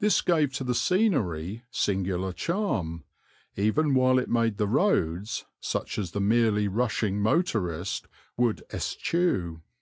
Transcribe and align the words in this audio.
This 0.00 0.20
gave 0.20 0.52
to 0.54 0.64
the 0.64 0.74
scenery 0.74 1.62
singular 1.70 2.32
charm, 2.32 3.04
even 3.54 3.94
while 3.94 4.18
it 4.18 4.28
made 4.28 4.56
the 4.56 4.66
roads 4.66 5.44
such 5.60 5.96
as 5.96 6.10
the 6.10 6.20
merely 6.20 6.66
rushing 6.66 7.20
motorist 7.20 8.08
would 8.36 8.64
eschew. 8.72 9.60